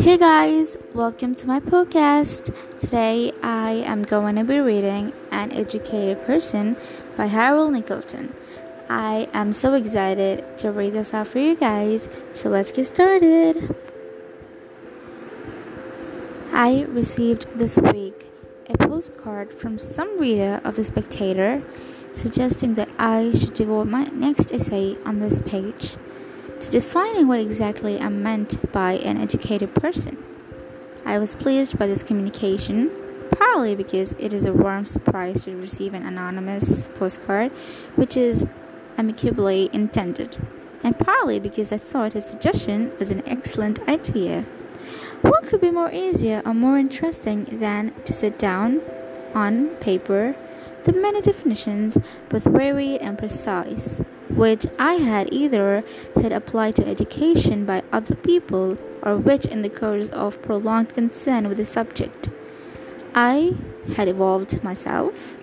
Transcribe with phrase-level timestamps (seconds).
[0.00, 2.54] Hey guys, welcome to my podcast.
[2.80, 6.78] Today I am going to be reading An Educated Person
[7.18, 8.32] by Harold Nicolson.
[8.88, 13.76] I am so excited to read this out for you guys, so let's get started.
[16.50, 18.30] I received this week
[18.70, 21.62] a postcard from some reader of The Spectator
[22.14, 25.98] suggesting that I should devote my next essay on this page
[26.60, 30.16] to defining what exactly I meant by an educated person.
[31.04, 32.90] I was pleased by this communication,
[33.30, 37.52] partly because it is a warm surprise to receive an anonymous postcard,
[37.96, 38.46] which is
[38.98, 40.36] amicably intended,
[40.84, 44.44] and partly because I thought his suggestion was an excellent idea.
[45.22, 48.80] What could be more easier or more interesting than to sit down
[49.34, 50.36] on paper
[50.84, 51.98] the many definitions,
[52.30, 54.00] both varied and precise,
[54.36, 55.84] which I had either
[56.16, 61.48] had applied to education by other people or which, in the course of prolonged concern
[61.48, 62.28] with the subject,
[63.14, 63.54] I
[63.96, 65.36] had evolved myself.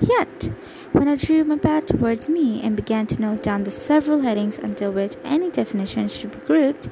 [0.00, 0.50] Yet,
[0.92, 4.58] when I drew my pad towards me and began to note down the several headings
[4.58, 6.88] under which any definition should be grouped,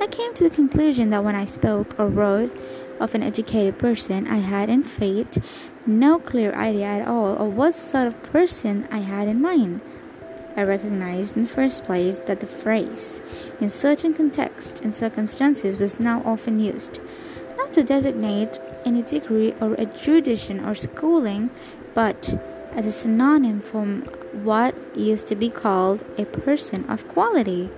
[0.00, 2.56] I came to the conclusion that when I spoke or wrote
[2.98, 5.38] of an educated person, I had in fact
[5.86, 9.80] no clear idea at all of what sort of person I had in mind.
[10.60, 13.22] I recognized in the first place that the phrase,
[13.62, 17.00] in certain contexts and circumstances, was now often used,
[17.56, 21.48] not to designate any degree or erudition or schooling,
[21.94, 22.38] but
[22.72, 23.86] as a synonym for
[24.44, 27.70] what used to be called a person of quality.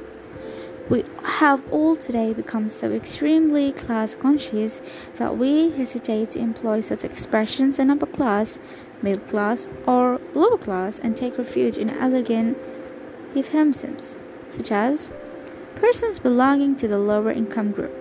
[0.90, 4.82] We have all today become so extremely class conscious
[5.18, 8.58] that we hesitate to employ such expressions in upper class,
[9.02, 12.58] middle class, or lower class and take refuge in elegant
[13.34, 14.16] euphemisms,
[14.48, 15.12] such as
[15.76, 17.92] persons belonging to the lower income group.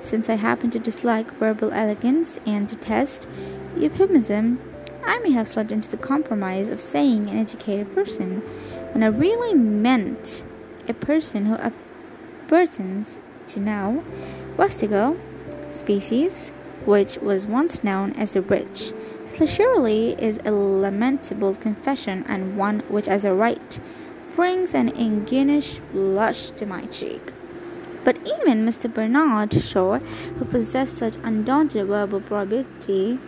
[0.00, 3.26] Since I happen to dislike verbal elegance and detest
[3.76, 4.60] euphemism,
[5.06, 8.40] I may have slipped into the compromise of saying an educated person
[8.92, 10.44] when I really meant
[10.88, 13.18] a person who appertains
[13.48, 14.02] to now
[14.56, 15.18] Westigo
[15.72, 16.50] species,
[16.84, 18.92] which was once known as the rich.
[19.38, 23.80] This surely is a lamentable confession and one which, as a right,
[24.34, 27.32] brings an inguish blush to my cheek.
[28.04, 28.92] But even Mr.
[28.92, 33.18] Bernard Shaw, who possessed such undaunted verbal probity,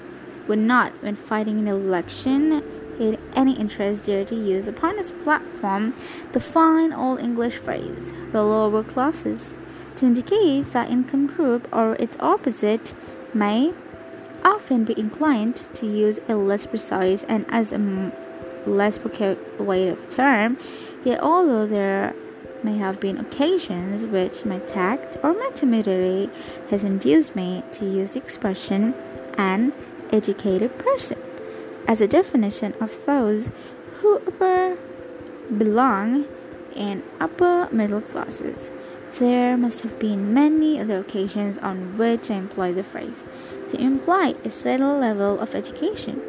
[0.47, 2.63] would not, when fighting an election,
[2.99, 5.95] in any interest dare to use upon his platform
[6.33, 9.55] the fine old English phrase, the lower classes,
[9.97, 12.95] to indicate that income group or its opposite
[13.35, 13.73] may
[14.45, 18.13] often be inclined to use a less precise and as a
[18.67, 20.59] less persuasive term,
[21.07, 22.15] yet although there
[22.65, 26.29] may have been occasions which my tact or my timidity
[26.71, 28.93] has induced me to use the expression
[29.39, 29.73] an
[30.11, 31.19] educated person
[31.87, 33.51] as a definition of those
[33.99, 34.19] who
[35.57, 36.27] belong
[36.75, 38.71] in upper middle classes.
[39.21, 43.27] There must have been many other occasions on which I employed the phrase
[43.69, 46.21] to imply a certain level of education.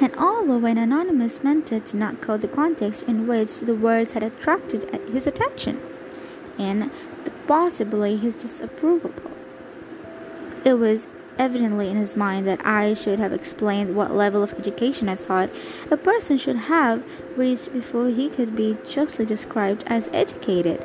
[0.00, 4.22] And although an anonymous mentor did not call the context in which the words had
[4.22, 5.80] attracted his attention,
[6.56, 6.90] and
[7.46, 9.12] possibly his disapproval,
[10.64, 15.08] it was evidently in his mind that I should have explained what level of education
[15.08, 15.50] I thought
[15.90, 17.02] a person should have
[17.36, 20.84] reached before he could be justly described as educated.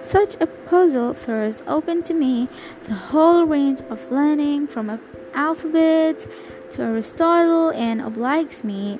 [0.00, 2.48] Such a puzzle throws open to me
[2.84, 4.98] the whole range of learning from
[5.34, 6.26] alphabet
[6.72, 8.98] to Aristotle and obliges me,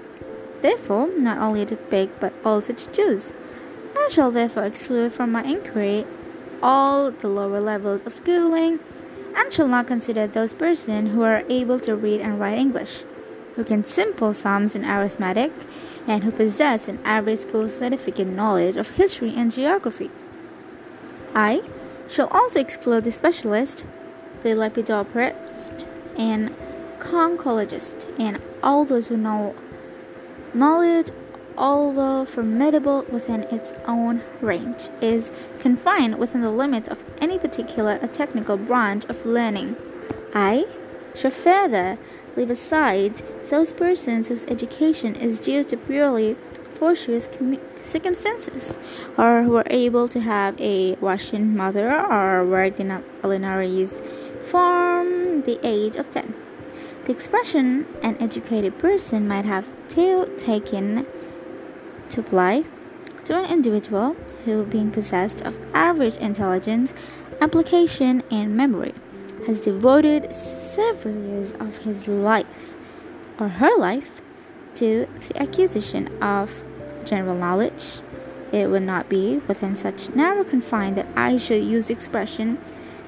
[0.61, 3.33] therefore, not only to pick but also to choose.
[3.97, 6.07] I shall therefore exclude from my inquiry
[6.63, 8.79] all the lower levels of schooling
[9.35, 13.05] and shall not consider those persons who are able to read and write English,
[13.57, 15.53] who can simple sums in arithmetic,
[16.07, 20.11] and who possess an average school certificate knowledge of history and geography.
[21.35, 21.63] I
[22.09, 23.85] shall also exclude the specialist,
[24.43, 25.87] the lepidopterist,
[26.19, 26.55] and
[27.03, 29.55] conchologist, and all those who know
[30.55, 31.09] knowledge
[31.57, 38.57] although formidable within its own range, is confined within the limits of any particular technical
[38.57, 39.77] branch of learning.
[40.35, 40.67] I
[41.15, 41.99] shall further
[42.37, 46.37] leave aside those persons whose education is due to purely
[46.73, 47.29] fortuitous
[47.83, 48.75] circumstances,
[49.19, 53.87] or who are able to have a Russian mother or worked in a culinary
[54.41, 56.42] from the age of 10.
[57.05, 61.07] The expression an educated person might have taken
[62.11, 62.65] to apply
[63.25, 66.95] to an individual who, being possessed of average intelligence,
[67.41, 68.95] application, and memory,
[69.47, 72.77] has devoted several years of his life
[73.39, 74.21] or her life
[74.75, 76.63] to the acquisition of
[77.05, 78.01] general knowledge,
[78.53, 82.59] it would not be within such narrow confine that I should use expression,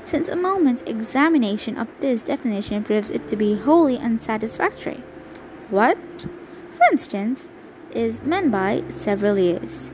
[0.04, 5.02] since a moment's examination of this definition proves it to be wholly unsatisfactory.
[5.70, 7.48] What, for instance,
[7.90, 9.90] is meant by several years?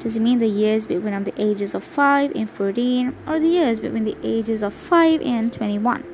[0.00, 3.80] Does it mean the years between the ages of 5 and 14 or the years
[3.80, 6.04] between the ages of 5 and 21?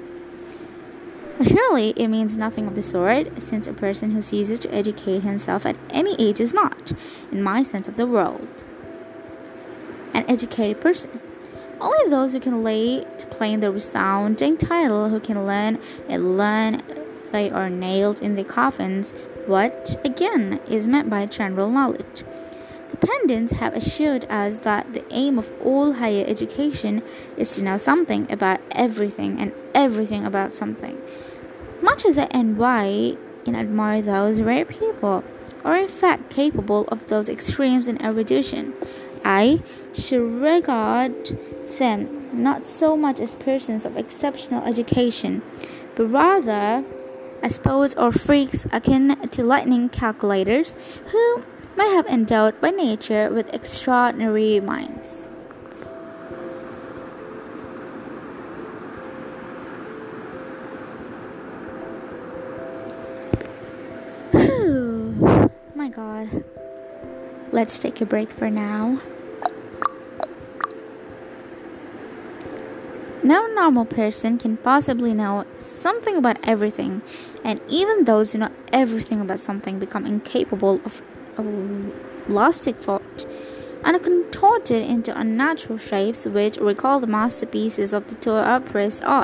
[1.45, 5.67] Surely it means nothing of the sort, since a person who ceases to educate himself
[5.67, 6.93] at any age is not,
[7.33, 8.63] in my sense of the word,
[10.15, 11.21] an educated person.
[11.83, 16.81] Only those who can lay to claim the resounding title, who can learn and learn
[17.33, 19.13] they are nailed in the coffins,
[19.47, 22.23] what, again, is meant by general knowledge.
[22.91, 27.03] The pendants have assured us that the aim of all higher education
[27.37, 31.01] is to know something about everything and everything about something.
[31.81, 35.25] Much as I envy and admire those rare people,
[35.65, 38.75] or in fact capable of those extremes in erudition,
[39.25, 39.63] I
[39.95, 41.37] should regard
[41.79, 45.43] them not so much as persons of exceptional education,
[45.95, 46.85] but rather
[47.43, 50.75] as poets or freaks akin to lightning calculators
[51.07, 51.43] who
[51.77, 55.29] may have endowed by nature with extraordinary minds.
[65.83, 66.45] my god.
[67.51, 69.01] Let's take a break for now.
[73.25, 77.03] No normal person can possibly know something about everything,
[77.45, 81.03] and even those who know everything about something become incapable of
[82.29, 83.27] elastic thought
[83.85, 89.22] and are contorted into unnatural shapes which recall the masterpieces of the topiarist's art.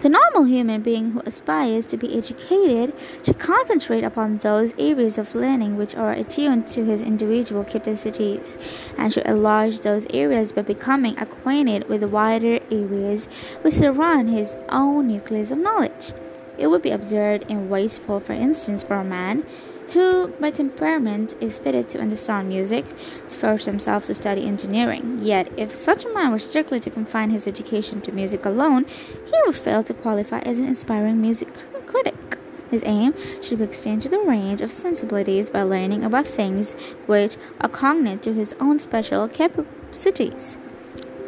[0.00, 2.92] The normal human being who aspires to be educated
[3.24, 8.56] should concentrate upon those areas of learning which are attuned to his individual capacities
[8.96, 13.26] and should enlarge those areas by becoming acquainted with the wider areas
[13.62, 16.12] which surround his own nucleus of knowledge.
[16.56, 19.44] It would be absurd and wasteful, for instance, for a man
[19.92, 22.86] who by temperament is fitted to understand music,
[23.28, 25.18] force himself to study engineering.
[25.20, 28.84] Yet, if such a man were strictly to confine his education to music alone,
[29.24, 31.48] he would fail to qualify as an inspiring music
[31.86, 32.38] critic.
[32.70, 36.74] His aim should be extend to the range of sensibilities by learning about things
[37.06, 40.58] which are cognate to his own special capacities.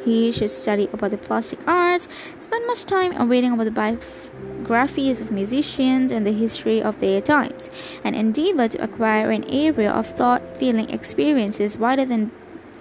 [0.05, 2.09] He should study about the plastic arts,
[2.39, 7.21] spend much time on reading about the biographies of musicians and the history of their
[7.21, 7.69] times,
[8.03, 12.31] and endeavor to acquire an area of thought, feeling, experiences rather than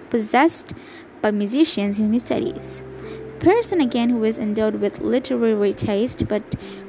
[0.08, 0.72] possessed
[1.20, 2.82] by musicians whom he studies.
[3.38, 6.42] The person again who is endowed with literary taste but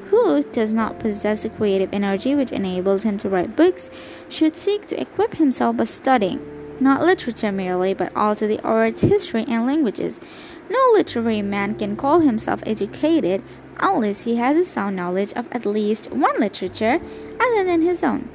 [0.10, 3.90] who does not possess the creative energy which enables him to write books
[4.28, 9.46] should seek to equip himself by studying not literature merely, but also the arts, history,
[9.48, 10.20] and languages.
[10.70, 13.44] No literary man can call himself educated
[13.80, 17.00] unless he has a sound knowledge of at least one literature
[17.40, 18.30] other than his own.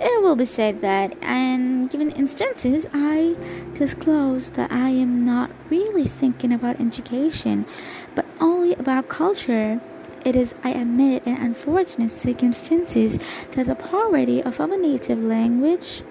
[0.00, 3.34] It will be said that, in given instances, I
[3.74, 7.66] disclose that I am not really thinking about education,
[8.14, 9.80] but only about culture.
[10.24, 13.18] It is, I admit, an unfortunate circumstances
[13.52, 16.02] that the poverty of our native language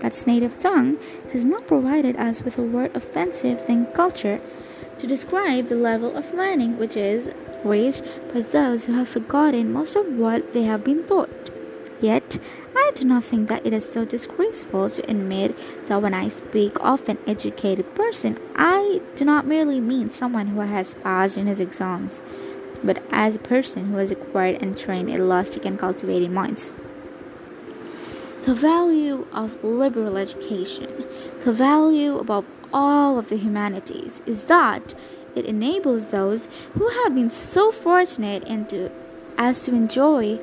[0.00, 0.98] that's native tongue,
[1.32, 4.40] has not provided us with a word offensive than culture
[4.98, 7.30] to describe the level of learning which is
[7.64, 11.50] raised by those who have forgotten most of what they have been taught.
[12.00, 12.38] Yet,
[12.76, 15.56] I do not think that it is so disgraceful to admit
[15.88, 20.60] that when I speak of an educated person, I do not merely mean someone who
[20.60, 22.20] has passed in his exams,
[22.84, 26.72] but as a person who has acquired and trained elastic and cultivated minds.
[28.48, 31.04] The value of liberal education,
[31.44, 34.94] the value above all of the humanities, is that
[35.34, 38.44] it enables those who have been so fortunate
[39.36, 40.40] as to enjoy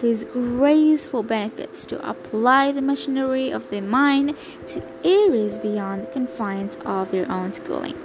[0.00, 4.34] these graceful benefits to apply the machinery of their mind
[4.68, 7.98] to areas beyond the confines of their own schooling.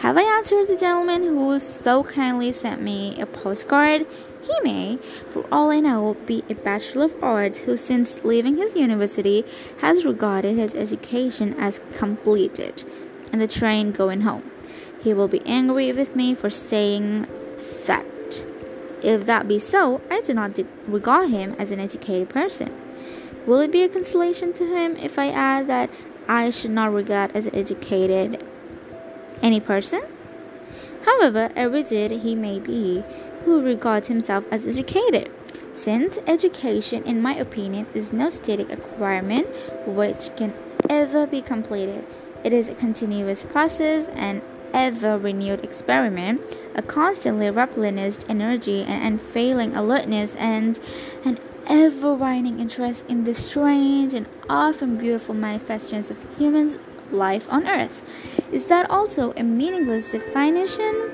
[0.00, 4.06] Have I answered the gentleman who so kindly sent me a postcard?
[4.40, 4.96] He may,
[5.28, 9.44] for all I know, be a Bachelor of Arts who, since leaving his university,
[9.82, 12.82] has regarded his education as completed,
[13.30, 14.50] and the train going home.
[15.02, 17.26] He will be angry with me for saying
[17.84, 18.06] that.
[19.02, 22.74] If that be so, I do not regard him as an educated person.
[23.46, 25.90] Will it be a consolation to him if I add that
[26.26, 28.42] I should not regard as educated
[29.42, 30.02] any person?
[31.04, 33.02] however erudite he may be,
[33.44, 35.30] who regards himself as educated.
[35.72, 39.48] Since education, in my opinion, is no static acquirement
[39.86, 40.52] which can
[40.88, 42.04] ever be completed,
[42.44, 44.42] it is a continuous process and
[44.72, 46.40] ever renewed experiment,
[46.74, 50.78] a constantly replenished energy and unfailing alertness, and
[51.24, 56.78] an ever widening interest in the strange and often beautiful manifestations of human
[57.10, 58.02] life on earth.
[58.52, 61.10] Is that also a meaningless definition?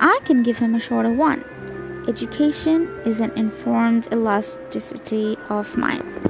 [0.00, 1.44] I can give him a shorter one.
[2.08, 6.25] Education is an informed elasticity of mind.